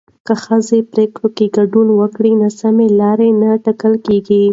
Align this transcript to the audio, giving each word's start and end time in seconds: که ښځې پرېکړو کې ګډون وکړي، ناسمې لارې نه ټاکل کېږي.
که 0.25 0.33
ښځې 0.43 0.77
پرېکړو 0.91 1.27
کې 1.37 1.53
ګډون 1.57 1.87
وکړي، 1.99 2.31
ناسمې 2.41 2.87
لارې 2.99 3.29
نه 3.41 3.49
ټاکل 3.65 3.93
کېږي. 4.05 4.41